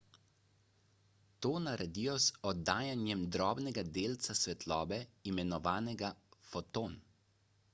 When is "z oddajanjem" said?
2.27-3.21